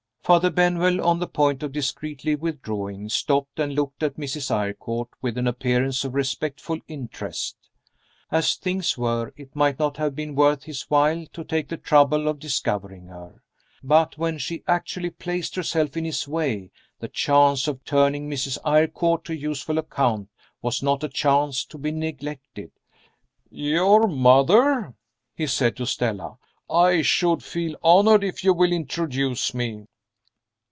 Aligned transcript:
Father 0.23 0.51
Benwell, 0.51 1.01
on 1.03 1.17
the 1.19 1.27
point 1.27 1.63
of 1.63 1.71
discreetly 1.73 2.35
withdrawing, 2.35 3.09
stopped, 3.09 3.59
and 3.59 3.73
looked 3.73 4.03
at 4.03 4.17
Mrs. 4.17 4.49
Eyrecourt 4.51 5.09
with 5.21 5.35
an 5.37 5.47
appearance 5.47 6.05
of 6.05 6.13
respectful 6.13 6.79
interest. 6.87 7.57
As 8.29 8.55
things 8.55 8.97
were, 8.97 9.33
it 9.35 9.55
might 9.55 9.77
not 9.79 9.97
have 9.97 10.15
been 10.15 10.35
worth 10.35 10.63
his 10.63 10.83
while 10.83 11.25
to 11.33 11.43
take 11.43 11.67
the 11.67 11.75
trouble 11.75 12.27
of 12.29 12.37
discovering 12.39 13.07
her. 13.07 13.41
But 13.83 14.17
when 14.17 14.37
she 14.37 14.63
actually 14.69 15.09
placed 15.09 15.55
herself 15.55 15.97
in 15.97 16.05
his 16.05 16.27
way, 16.29 16.69
the 16.99 17.09
chance 17.09 17.67
of 17.67 17.83
turning 17.83 18.29
Mrs. 18.29 18.57
Eyrecourt 18.63 19.23
to 19.25 19.35
useful 19.35 19.79
account 19.79 20.29
was 20.61 20.81
not 20.83 21.03
a 21.03 21.09
chance 21.09 21.65
to 21.65 21.77
be 21.79 21.89
neglected. 21.91 22.71
"Your 23.49 24.07
mother?" 24.07 24.93
he 25.35 25.47
said 25.47 25.75
to 25.77 25.85
Stella. 25.87 26.37
"I 26.69 27.01
should 27.01 27.41
feel 27.43 27.75
honored 27.83 28.23
if 28.23 28.43
you 28.43 28.53
will 28.53 28.71
introduce 28.71 29.53
me." 29.55 29.87